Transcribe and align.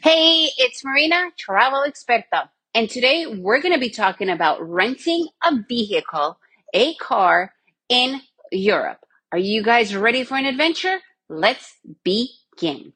Hey, 0.00 0.48
it's 0.58 0.84
Marina, 0.84 1.32
travel 1.36 1.84
experta. 1.84 2.50
And 2.72 2.88
today 2.88 3.26
we're 3.26 3.60
going 3.60 3.74
to 3.74 3.80
be 3.80 3.90
talking 3.90 4.30
about 4.30 4.62
renting 4.62 5.26
a 5.44 5.56
vehicle, 5.68 6.38
a 6.72 6.94
car 6.94 7.52
in 7.88 8.20
Europe. 8.52 9.00
Are 9.32 9.38
you 9.38 9.62
guys 9.62 9.96
ready 9.96 10.22
for 10.22 10.36
an 10.36 10.46
adventure? 10.46 10.98
Let's 11.28 11.74
begin. 12.04 12.92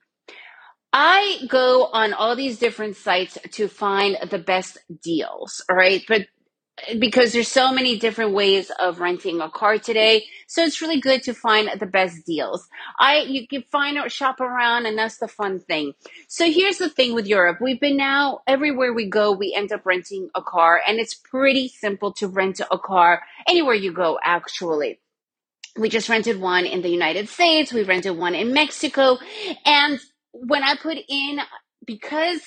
I 0.92 1.40
go 1.48 1.86
on 1.86 2.12
all 2.12 2.36
these 2.36 2.58
different 2.58 2.96
sites 2.96 3.36
to 3.52 3.68
find 3.68 4.16
the 4.30 4.38
best 4.38 4.78
deals, 5.02 5.64
all 5.68 5.76
right? 5.76 6.04
But 6.06 6.28
because 6.98 7.32
there's 7.32 7.48
so 7.48 7.72
many 7.72 7.98
different 7.98 8.32
ways 8.32 8.70
of 8.80 9.00
renting 9.00 9.40
a 9.40 9.50
car 9.50 9.78
today 9.78 10.24
so 10.52 10.62
it's 10.62 10.82
really 10.82 11.00
good 11.00 11.22
to 11.22 11.32
find 11.32 11.70
the 11.80 11.86
best 11.86 12.26
deals. 12.26 12.68
I 12.98 13.20
you 13.20 13.48
can 13.48 13.62
find 13.72 13.96
or 13.96 14.10
shop 14.10 14.38
around 14.38 14.84
and 14.84 14.98
that's 14.98 15.16
the 15.16 15.26
fun 15.26 15.60
thing. 15.60 15.94
So 16.28 16.50
here's 16.50 16.76
the 16.76 16.90
thing 16.90 17.14
with 17.14 17.26
europe. 17.26 17.58
We've 17.60 17.80
been 17.80 17.96
now 17.96 18.40
everywhere 18.46 18.92
we 18.92 19.06
go 19.08 19.32
we 19.32 19.54
end 19.54 19.72
up 19.72 19.86
renting 19.86 20.28
a 20.34 20.42
car 20.42 20.78
and 20.86 20.98
it's 20.98 21.14
pretty 21.14 21.68
simple 21.68 22.12
to 22.14 22.28
rent 22.28 22.60
a 22.60 22.78
car 22.78 23.22
anywhere 23.48 23.74
you 23.74 23.94
go 23.94 24.18
actually. 24.22 25.00
We 25.78 25.88
just 25.88 26.10
rented 26.10 26.38
one 26.38 26.66
in 26.66 26.82
the 26.82 26.90
united 26.90 27.30
states 27.30 27.72
we 27.72 27.82
rented 27.82 28.18
one 28.18 28.34
in 28.34 28.52
mexico 28.52 29.16
and 29.64 29.98
when 30.32 30.62
i 30.62 30.76
put 30.76 30.98
in 31.08 31.40
because 31.86 32.42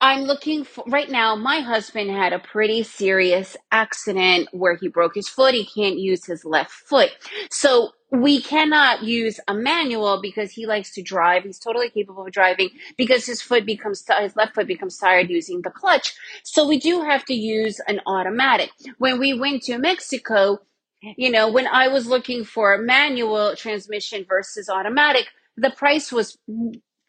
I'm 0.00 0.22
looking 0.22 0.64
for 0.64 0.84
right 0.88 1.10
now. 1.10 1.36
My 1.36 1.60
husband 1.60 2.10
had 2.10 2.32
a 2.32 2.38
pretty 2.38 2.82
serious 2.84 3.56
accident 3.72 4.48
where 4.52 4.76
he 4.76 4.88
broke 4.88 5.14
his 5.14 5.28
foot. 5.28 5.54
He 5.54 5.66
can't 5.66 5.98
use 5.98 6.26
his 6.26 6.44
left 6.44 6.70
foot. 6.72 7.10
So 7.50 7.90
we 8.12 8.40
cannot 8.42 9.02
use 9.02 9.40
a 9.48 9.54
manual 9.54 10.20
because 10.22 10.52
he 10.52 10.66
likes 10.66 10.92
to 10.94 11.02
drive. 11.02 11.44
He's 11.44 11.58
totally 11.58 11.90
capable 11.90 12.26
of 12.26 12.32
driving 12.32 12.70
because 12.96 13.26
his 13.26 13.42
foot 13.42 13.66
becomes, 13.66 14.04
his 14.20 14.36
left 14.36 14.54
foot 14.54 14.68
becomes 14.68 14.98
tired 14.98 15.30
using 15.30 15.62
the 15.62 15.70
clutch. 15.70 16.14
So 16.44 16.68
we 16.68 16.78
do 16.78 17.02
have 17.02 17.24
to 17.26 17.34
use 17.34 17.80
an 17.88 18.00
automatic. 18.06 18.70
When 18.98 19.18
we 19.18 19.34
went 19.38 19.62
to 19.64 19.78
Mexico, 19.78 20.58
you 21.16 21.30
know, 21.30 21.50
when 21.50 21.66
I 21.66 21.88
was 21.88 22.06
looking 22.06 22.44
for 22.44 22.78
manual 22.78 23.56
transmission 23.56 24.26
versus 24.28 24.68
automatic, 24.68 25.26
the 25.56 25.70
price 25.70 26.12
was 26.12 26.38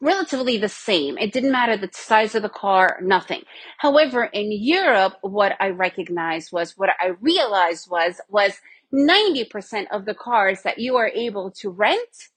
relatively 0.01 0.57
the 0.57 0.69
same. 0.69 1.17
It 1.17 1.33
didn't 1.33 1.51
matter 1.51 1.77
the 1.77 1.89
size 1.91 2.35
of 2.35 2.43
the 2.43 2.49
car, 2.49 2.99
nothing. 3.01 3.43
However, 3.77 4.25
in 4.25 4.51
Europe, 4.51 5.15
what 5.21 5.55
I 5.59 5.69
recognized 5.69 6.51
was, 6.51 6.77
what 6.77 6.89
I 6.99 7.13
realized 7.21 7.89
was, 7.89 8.21
was 8.29 8.59
90% 8.93 9.87
of 9.91 10.05
the 10.05 10.13
cars 10.13 10.61
that 10.63 10.79
you 10.79 10.95
are 10.97 11.09
able 11.09 11.51
to 11.51 11.69
rent 11.69 12.29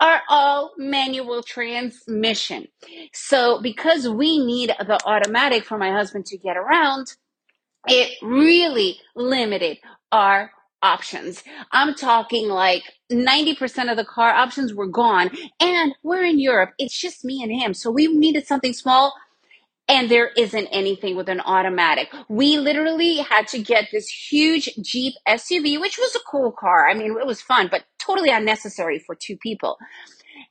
are 0.00 0.22
all 0.28 0.72
manual 0.76 1.42
transmission. 1.42 2.66
So 3.12 3.60
because 3.62 4.08
we 4.08 4.38
need 4.44 4.70
the 4.70 4.98
automatic 5.04 5.64
for 5.64 5.78
my 5.78 5.92
husband 5.92 6.26
to 6.26 6.38
get 6.38 6.56
around, 6.56 7.14
it 7.86 8.12
really 8.22 8.98
limited 9.14 9.78
our 10.12 10.50
options. 10.82 11.44
I'm 11.72 11.94
talking 11.94 12.48
like 12.48 12.82
90% 13.12 13.90
of 13.90 13.96
the 13.96 14.04
car 14.04 14.30
options 14.30 14.74
were 14.74 14.86
gone. 14.86 15.30
And 15.60 15.94
we're 16.02 16.24
in 16.24 16.38
Europe. 16.40 16.70
It's 16.78 16.98
just 16.98 17.24
me 17.24 17.42
and 17.42 17.52
him. 17.52 17.74
So 17.74 17.90
we 17.90 18.08
needed 18.08 18.46
something 18.46 18.72
small. 18.72 19.14
And 19.88 20.10
there 20.10 20.28
isn't 20.36 20.66
anything 20.68 21.16
with 21.16 21.30
an 21.30 21.40
automatic. 21.40 22.08
We 22.28 22.58
literally 22.58 23.16
had 23.18 23.48
to 23.48 23.58
get 23.58 23.88
this 23.92 24.08
huge 24.08 24.70
Jeep 24.82 25.14
SUV, 25.26 25.80
which 25.80 25.98
was 25.98 26.14
a 26.14 26.30
cool 26.30 26.52
car. 26.52 26.88
I 26.88 26.94
mean, 26.94 27.16
it 27.18 27.26
was 27.26 27.40
fun, 27.40 27.68
but 27.70 27.84
totally 27.98 28.30
unnecessary 28.30 28.98
for 28.98 29.14
two 29.14 29.38
people. 29.38 29.78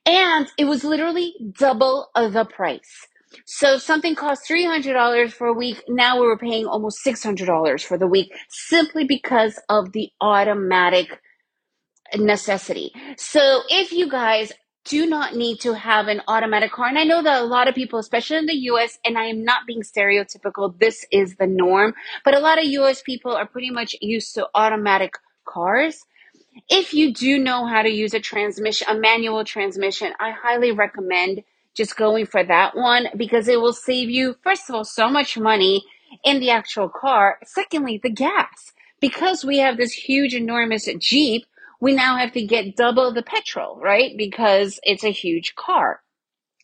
And 0.06 0.50
it 0.58 0.66
was 0.66 0.84
literally 0.84 1.36
double 1.58 2.10
the 2.16 2.46
price. 2.46 3.08
So 3.46 3.78
something 3.78 4.16
cost 4.16 4.48
$300 4.50 5.32
for 5.32 5.48
a 5.48 5.54
week. 5.54 5.84
Now 5.88 6.20
we 6.20 6.28
were 6.28 6.38
paying 6.38 6.66
almost 6.66 7.00
$600 7.06 7.84
for 7.84 7.98
the 7.98 8.08
week 8.08 8.32
simply 8.50 9.06
because 9.06 9.60
of 9.70 9.92
the 9.92 10.10
automatic 10.22 11.20
necessity. 12.16 12.92
So 13.18 13.62
if 13.70 13.92
you 13.92 14.10
guys 14.10 14.52
do 14.86 15.06
not 15.06 15.36
need 15.36 15.60
to 15.60 15.74
have 15.74 16.08
an 16.08 16.22
automatic 16.28 16.72
car, 16.72 16.88
and 16.88 16.98
I 16.98 17.04
know 17.04 17.22
that 17.22 17.42
a 17.42 17.46
lot 17.46 17.68
of 17.68 17.76
people, 17.76 18.00
especially 18.00 18.38
in 18.38 18.46
the 18.46 18.54
US, 18.72 18.98
and 19.04 19.18
I 19.18 19.26
am 19.26 19.44
not 19.44 19.68
being 19.68 19.82
stereotypical, 19.82 20.78
this 20.80 21.06
is 21.12 21.36
the 21.36 21.48
norm, 21.48 21.94
but 22.24 22.36
a 22.36 22.40
lot 22.40 22.58
of 22.58 22.66
US 22.66 23.02
people 23.02 23.34
are 23.34 23.46
pretty 23.46 23.70
much 23.70 23.96
used 24.02 24.34
to 24.36 24.48
automatic 24.56 25.16
cars. 25.46 26.00
If 26.70 26.94
you 26.94 27.14
do 27.14 27.38
know 27.38 27.66
how 27.66 27.82
to 27.82 27.90
use 27.90 28.14
a 28.14 28.20
transmission, 28.20 28.88
a 28.90 28.98
manual 28.98 29.44
transmission, 29.44 30.14
I 30.20 30.32
highly 30.32 30.72
recommend 30.72 31.44
just 31.78 31.96
going 31.96 32.26
for 32.26 32.44
that 32.44 32.76
one 32.76 33.08
because 33.16 33.48
it 33.48 33.62
will 33.62 33.74
save 33.74 34.10
you, 34.10 34.36
first 34.44 34.68
of 34.68 34.76
all, 34.76 34.84
so 34.84 35.10
much 35.10 35.38
money 35.38 35.86
in 36.24 36.40
the 36.40 36.50
actual 36.50 36.90
car. 36.90 37.38
Secondly, 37.46 38.00
the 38.02 38.10
gas. 38.10 38.74
Because 39.00 39.46
we 39.46 39.60
have 39.60 39.78
this 39.78 39.94
huge, 39.94 40.34
enormous 40.34 40.90
Jeep, 41.00 41.46
we 41.80 41.94
now 41.94 42.18
have 42.18 42.32
to 42.32 42.44
get 42.44 42.76
double 42.76 43.14
the 43.14 43.22
petrol, 43.22 43.80
right? 43.80 44.18
Because 44.18 44.80
it's 44.82 45.04
a 45.04 45.12
huge 45.12 45.54
car. 45.54 46.02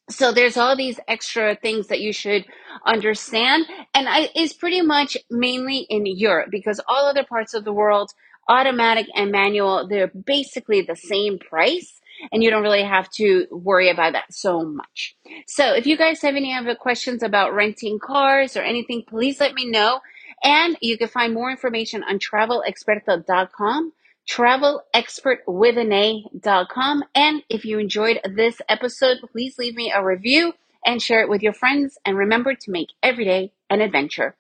So 0.10 0.32
there's 0.32 0.58
all 0.58 0.76
these 0.76 1.00
extra 1.08 1.56
things 1.56 1.88
that 1.88 2.02
you 2.02 2.12
should 2.12 2.46
understand. 2.86 3.66
And 3.94 4.10
I, 4.10 4.30
it's 4.34 4.54
pretty 4.54 4.82
much 4.82 5.16
mainly 5.30 5.86
in 5.90 6.06
Europe 6.08 6.50
because 6.52 6.82
all 6.88 7.06
other 7.06 7.24
parts 7.24 7.54
of 7.54 7.64
the 7.64 7.72
world, 7.72 8.12
automatic 8.50 9.06
and 9.16 9.32
manual, 9.32 9.88
they're 9.88 10.08
basically 10.08 10.82
the 10.82 10.96
same 10.96 11.38
price 11.38 12.02
and 12.32 12.44
you 12.44 12.50
don't 12.50 12.64
really 12.64 12.84
have 12.84 13.10
to 13.12 13.48
worry 13.52 13.90
about 13.90 14.14
that 14.14 14.34
so 14.34 14.64
much. 14.64 15.16
So 15.48 15.74
if 15.74 15.86
you 15.86 15.98
guys 15.98 16.22
have 16.22 16.36
any 16.36 16.54
other 16.54 16.76
questions 16.76 17.24
about 17.24 17.54
renting 17.54 18.00
cars 18.00 18.56
or 18.56 18.62
anything, 18.62 19.04
please 19.08 19.40
let 19.40 19.54
me 19.54 19.70
know. 19.70 20.00
And 20.44 20.78
you 20.82 20.98
can 20.98 21.08
find 21.08 21.34
more 21.34 21.50
information 21.50 22.04
on 22.04 22.20
travelexperta.com, 22.20 23.94
travelexpertwithan 24.30 26.22
And 27.16 27.44
if 27.50 27.66
you 27.66 27.80
enjoyed 27.80 28.20
this 28.26 28.62
episode, 28.68 29.18
please 29.32 29.58
leave 29.58 29.76
me 29.76 29.92
a 29.92 30.04
review 30.04 30.54
and 30.86 31.02
share 31.02 31.22
it 31.22 31.30
with 31.30 31.42
your 31.42 31.54
friends. 31.54 31.98
And 32.06 32.18
remember 32.18 32.54
to 32.56 32.72
make 32.72 32.90
every 33.02 33.26
day 33.26 33.54
an 33.70 33.80
adventure. 33.82 34.36